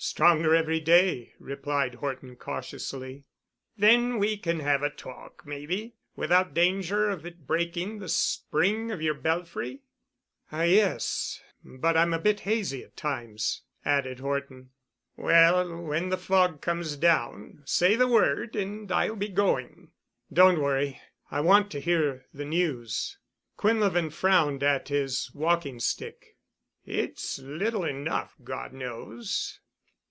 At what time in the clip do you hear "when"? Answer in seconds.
15.82-16.10